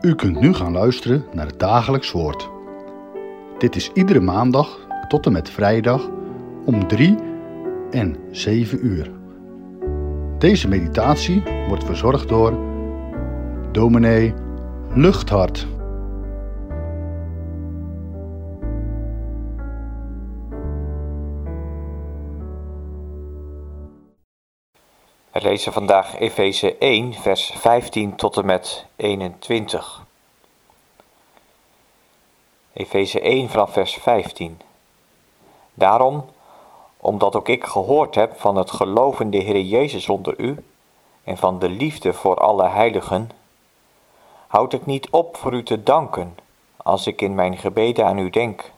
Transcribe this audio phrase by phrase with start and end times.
[0.00, 2.50] U kunt nu gaan luisteren naar het dagelijks woord.
[3.58, 6.10] Dit is iedere maandag tot en met vrijdag
[6.64, 7.16] om 3
[7.90, 9.10] en 7 uur.
[10.38, 12.58] Deze meditatie wordt verzorgd door
[13.72, 14.34] dominee
[14.94, 15.66] Luchthart.
[25.38, 30.04] We lezen vandaag Efeze 1, vers 15 tot en met 21.
[32.72, 34.60] Efeze 1 vanaf vers 15.
[35.74, 36.24] Daarom,
[36.96, 40.64] omdat ook ik gehoord heb van het geloof in de Heer Jezus onder u
[41.24, 43.30] en van de liefde voor alle heiligen,
[44.46, 46.36] houd ik niet op voor u te danken
[46.76, 48.70] als ik in mijn gebeden aan u denk,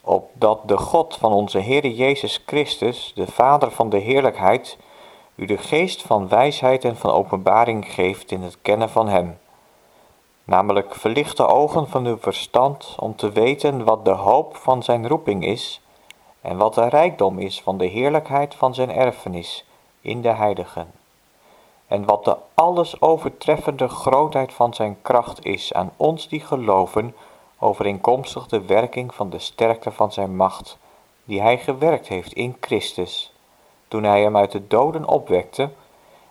[0.00, 4.76] opdat de God van onze Heer Jezus Christus, de Vader van de heerlijkheid,
[5.40, 9.38] u de geest van wijsheid en van openbaring geeft in het kennen van Hem.
[10.44, 15.08] Namelijk verlicht de ogen van uw verstand om te weten wat de hoop van Zijn
[15.08, 15.80] roeping is
[16.40, 19.64] en wat de rijkdom is van de heerlijkheid van Zijn erfenis
[20.00, 20.92] in de heiligen.
[21.86, 27.14] En wat de alles overtreffende grootheid van Zijn kracht is aan ons die geloven
[27.58, 30.78] overeenkomstig de werking van de sterkte van Zijn macht,
[31.24, 33.32] die Hij gewerkt heeft in Christus
[33.90, 35.70] toen hij hem uit de doden opwekte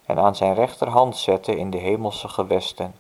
[0.06, 2.96] en aan zijn rechterhand zette in de hemelse gewesten,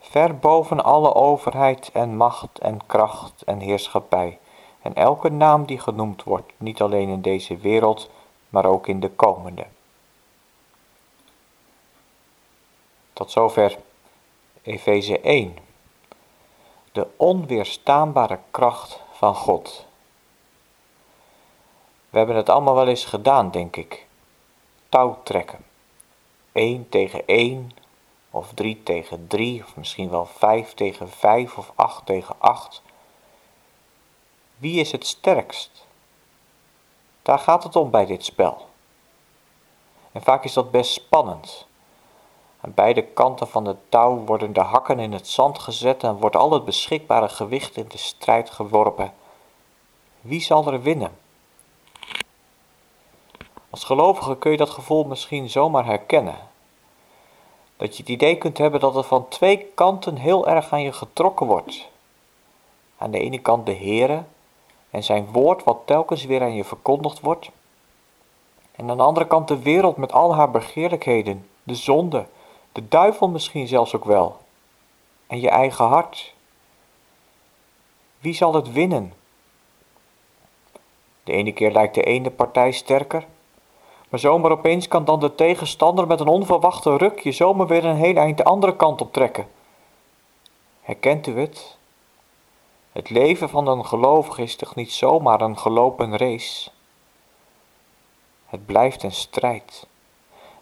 [0.00, 4.38] ver boven alle overheid en macht en kracht en heerschappij,
[4.82, 8.10] en elke naam die genoemd wordt, niet alleen in deze wereld,
[8.48, 9.66] maar ook in de komende.
[13.12, 13.78] Tot zover
[14.62, 15.56] Efeze 1.
[16.92, 19.86] De onweerstaanbare kracht van God.
[22.12, 24.06] We hebben het allemaal wel eens gedaan, denk ik.
[24.88, 25.64] Touw trekken.
[26.52, 27.70] 1 tegen 1,
[28.30, 32.82] of 3 tegen 3, of misschien wel 5 tegen 5, of 8 tegen 8.
[34.56, 35.86] Wie is het sterkst?
[37.22, 38.68] Daar gaat het om bij dit spel.
[40.12, 41.66] En vaak is dat best spannend.
[42.60, 46.36] Aan beide kanten van het touw worden de hakken in het zand gezet en wordt
[46.36, 49.14] al het beschikbare gewicht in de strijd geworpen.
[50.20, 51.20] Wie zal er winnen?
[53.72, 56.36] Als gelovige kun je dat gevoel misschien zomaar herkennen.
[57.76, 60.92] Dat je het idee kunt hebben dat er van twee kanten heel erg aan je
[60.92, 61.88] getrokken wordt.
[62.98, 64.24] Aan de ene kant de Heere
[64.90, 67.50] en zijn woord wat telkens weer aan je verkondigd wordt.
[68.72, 72.26] En aan de andere kant de wereld met al haar begeerlijkheden, de zonde,
[72.72, 74.36] de duivel misschien zelfs ook wel.
[75.26, 76.34] En je eigen hart.
[78.18, 79.12] Wie zal het winnen?
[81.24, 83.26] De ene keer lijkt de ene partij sterker,
[84.12, 87.96] maar zomaar opeens kan dan de tegenstander met een onverwachte ruk je zomaar weer een
[87.96, 89.46] heel eind de andere kant op trekken.
[90.80, 91.76] Herkent u het?
[92.92, 96.70] Het leven van een gelovige is toch niet zomaar een gelopen race?
[98.46, 99.86] Het blijft een strijd.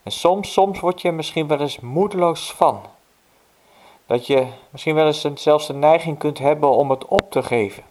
[0.03, 2.81] En soms, soms word je misschien wel eens moedeloos van.
[4.07, 7.83] Dat je misschien wel eens zelfs de neiging kunt hebben om het op te geven.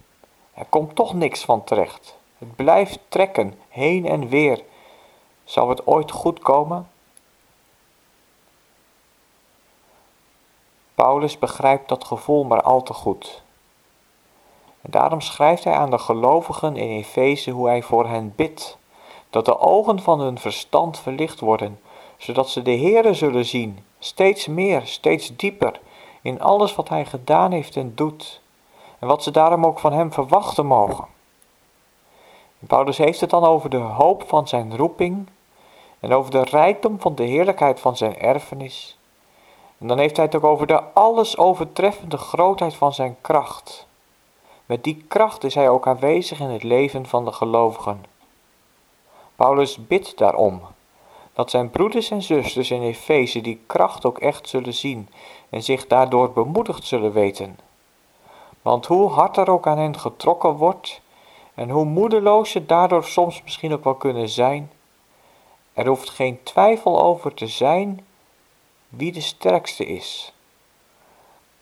[0.53, 2.17] Er komt toch niks van terecht.
[2.37, 4.67] Het blijft trekken, heen en weer.
[5.49, 6.89] Zal het ooit goed komen?
[10.95, 13.41] Paulus begrijpt dat gevoel maar al te goed.
[14.81, 18.77] Daarom schrijft hij aan de gelovigen in Efeze hoe hij voor hen bidt,
[19.29, 21.79] dat de ogen van hun verstand verlicht worden,
[22.17, 25.79] zodat ze de Heere zullen zien, steeds meer, steeds dieper,
[26.21, 28.41] in alles wat hij gedaan heeft en doet,
[28.99, 31.05] en wat ze daarom ook van hem verwachten mogen.
[32.59, 35.27] Paulus heeft het dan over de hoop van zijn roeping
[35.99, 38.97] en over de rijkdom van de heerlijkheid van zijn erfenis.
[39.77, 43.87] En dan heeft hij het ook over de alles overtreffende grootheid van zijn kracht.
[44.65, 48.05] Met die kracht is hij ook aanwezig in het leven van de gelovigen.
[49.35, 50.62] Paulus bidt daarom
[51.33, 55.09] dat zijn broeders en zusters in Efeze die kracht ook echt zullen zien
[55.50, 57.59] en zich daardoor bemoedigd zullen weten.
[58.62, 61.01] Want hoe hard er ook aan hen getrokken wordt
[61.53, 64.71] en hoe moedeloos ze daardoor soms misschien ook wel kunnen zijn,
[65.79, 68.05] er hoeft geen twijfel over te zijn
[68.89, 70.33] wie de sterkste is.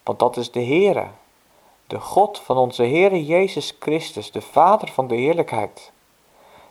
[0.03, 1.07] Want dat is de Heere,
[1.87, 5.91] de God van onze Heere Jezus Christus, de Vader van de heerlijkheid.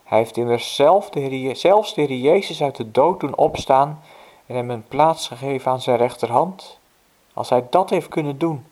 [0.05, 4.03] Hij heeft immers zelf de zelfs de Heer Jezus uit de dood doen opstaan
[4.47, 6.79] en hem een plaats gegeven aan zijn rechterhand.
[7.33, 8.67] Als hij dat heeft kunnen doen,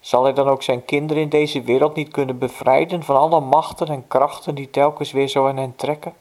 [0.00, 3.86] zal hij dan ook zijn kinderen in deze wereld niet kunnen bevrijden van alle machten
[3.86, 6.14] en krachten die telkens weer zo aan hen trekken?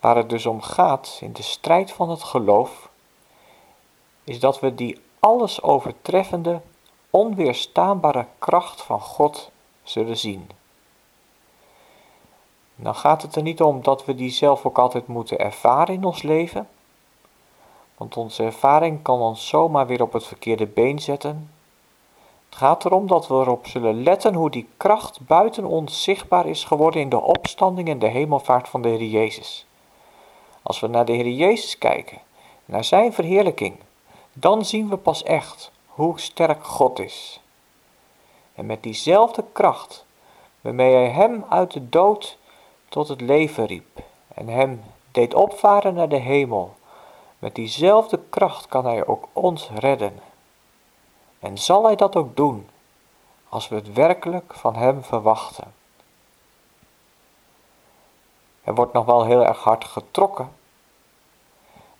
[0.00, 2.88] Waar het dus om gaat in de strijd van het geloof,
[4.24, 6.60] is dat we die alles overtreffende,
[7.10, 9.50] onweerstaanbare kracht van God
[9.82, 10.50] zullen zien.
[12.76, 16.04] Dan gaat het er niet om dat we die zelf ook altijd moeten ervaren in
[16.04, 16.68] ons leven,
[17.96, 21.50] want onze ervaring kan ons zomaar weer op het verkeerde been zetten.
[22.48, 26.64] Het gaat erom dat we erop zullen letten hoe die kracht buiten ons zichtbaar is
[26.64, 29.66] geworden in de opstanding en de hemelvaart van de Heer Jezus.
[30.62, 32.18] Als we naar de Heer Jezus kijken,
[32.64, 33.76] naar Zijn verheerlijking,
[34.32, 37.40] dan zien we pas echt hoe sterk God is.
[38.54, 40.04] En met diezelfde kracht
[40.60, 42.38] waarmee Hij Hem uit de dood
[42.88, 44.02] tot het leven riep
[44.34, 46.74] en Hem deed opvaren naar de hemel,
[47.38, 50.20] met diezelfde kracht kan Hij ook ons redden.
[51.38, 52.68] En zal Hij dat ook doen,
[53.48, 55.79] als we het werkelijk van Hem verwachten.
[58.64, 60.52] Er wordt nog wel heel erg hard getrokken.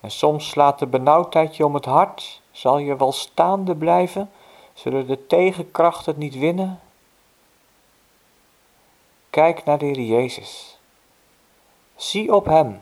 [0.00, 2.40] En soms slaat de benauwdheid je om het hart.
[2.50, 4.30] Zal je wel staande blijven?
[4.72, 6.80] Zullen de tegenkrachten niet winnen?
[9.30, 10.78] Kijk naar de Heer Jezus.
[11.96, 12.80] Zie op Hem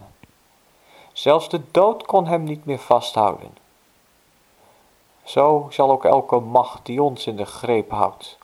[1.18, 3.56] Zelfs de dood kon hem niet meer vasthouden.
[5.22, 8.38] Zo zal ook elke macht die ons in de greep houdt,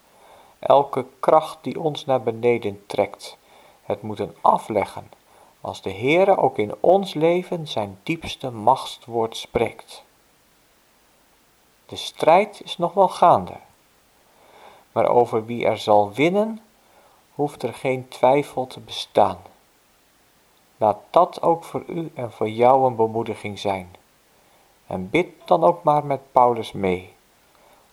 [0.58, 3.36] elke kracht die ons naar beneden trekt,
[3.82, 5.10] het moeten afleggen
[5.64, 10.04] als de Heere ook in ons leven zijn diepste machtswoord spreekt.
[11.86, 13.56] De strijd is nog wel gaande,
[14.92, 16.60] maar over wie er zal winnen,
[17.34, 19.38] hoeft er geen twijfel te bestaan.
[20.76, 23.96] Laat dat ook voor u en voor jou een bemoediging zijn.
[24.86, 27.14] En bid dan ook maar met Paulus mee,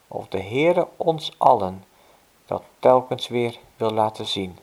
[0.08, 1.84] of de Heere ons allen
[2.46, 4.58] dat telkens weer wil laten zien.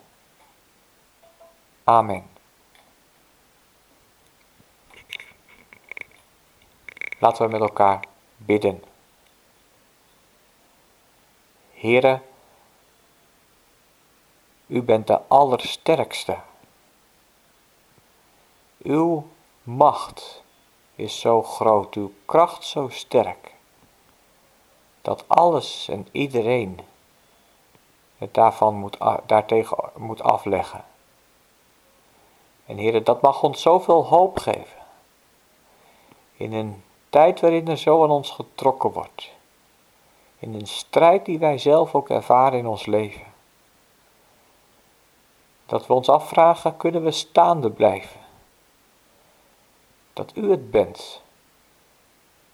[1.85, 2.38] Amen.
[7.19, 8.05] Laten we met elkaar
[8.37, 8.85] bidden.
[11.73, 12.21] Heere,
[14.67, 16.39] u bent de allersterkste.
[18.79, 19.27] Uw
[19.63, 20.43] macht
[20.95, 23.55] is zo groot, uw kracht zo sterk,
[25.03, 26.81] dat alles en iedereen
[28.19, 30.85] het daarvan moet, daartegen moet afleggen.
[32.67, 34.87] En heren, dat mag ons zoveel hoop geven.
[36.37, 39.31] In een tijd waarin er zo aan ons getrokken wordt.
[40.39, 43.27] In een strijd die wij zelf ook ervaren in ons leven.
[45.67, 48.27] Dat we ons afvragen, kunnen we staande blijven?
[50.19, 51.23] dat u het bent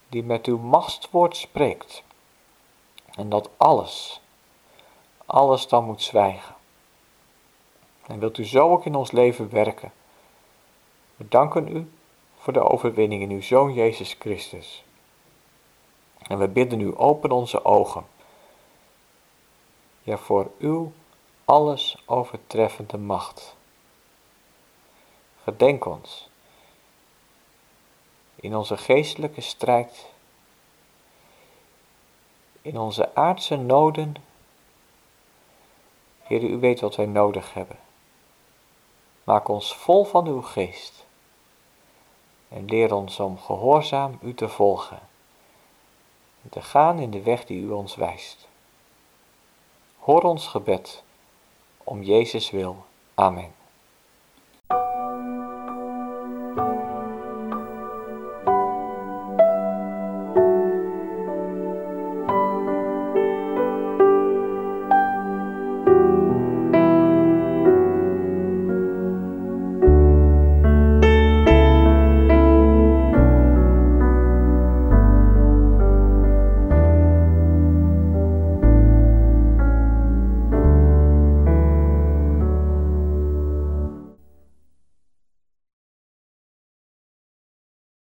[0.09, 2.03] die met uw machtswoord spreekt
[3.15, 4.21] en dat alles,
[5.27, 6.55] alles dan moet zwijgen.
[8.07, 9.93] En wilt u zo ook in ons leven werken.
[11.17, 11.91] We danken u
[12.45, 14.85] voor de overwinning in uw Zoon Jezus Christus.
[16.27, 18.07] En we bidden u, open onze ogen.
[20.03, 20.93] Ja, voor uw
[21.45, 23.57] alles overtreffende macht.
[25.43, 26.29] Gedenk ons
[28.35, 30.07] in onze geestelijke strijd,
[32.63, 34.15] in onze aardse noden.
[36.23, 37.79] Heer, u weet wat wij nodig hebben.
[39.25, 41.05] Maak ons vol van uw geest
[42.55, 44.99] en leer ons om gehoorzaam u te volgen
[46.43, 48.49] en te gaan in de weg die u ons wijst.
[49.99, 51.03] Hoor ons gebed
[51.85, 52.85] om Jezus wil.
[53.15, 53.64] Amen.